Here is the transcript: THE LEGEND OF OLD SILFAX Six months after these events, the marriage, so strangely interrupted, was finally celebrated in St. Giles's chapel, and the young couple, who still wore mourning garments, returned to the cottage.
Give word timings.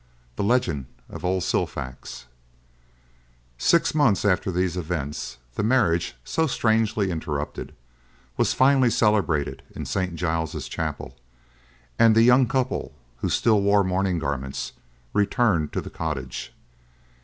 THE 0.35 0.41
LEGEND 0.43 0.87
OF 1.11 1.23
OLD 1.23 1.43
SILFAX 1.43 2.25
Six 3.59 3.93
months 3.93 4.25
after 4.25 4.49
these 4.49 4.75
events, 4.75 5.37
the 5.53 5.61
marriage, 5.61 6.15
so 6.23 6.47
strangely 6.47 7.11
interrupted, 7.11 7.75
was 8.35 8.51
finally 8.55 8.89
celebrated 8.89 9.61
in 9.75 9.85
St. 9.85 10.15
Giles's 10.15 10.67
chapel, 10.67 11.15
and 11.99 12.15
the 12.15 12.23
young 12.23 12.47
couple, 12.47 12.93
who 13.17 13.29
still 13.29 13.61
wore 13.61 13.83
mourning 13.83 14.17
garments, 14.17 14.73
returned 15.13 15.71
to 15.73 15.81
the 15.81 15.91
cottage. 15.91 16.51